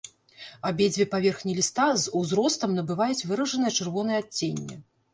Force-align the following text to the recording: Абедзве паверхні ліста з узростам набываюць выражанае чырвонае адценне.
Абедзве 0.69 1.05
паверхні 1.11 1.53
ліста 1.59 1.87
з 2.05 2.15
узростам 2.23 2.75
набываюць 2.81 3.23
выражанае 3.29 3.75
чырвонае 3.79 4.17
адценне. 4.27 4.85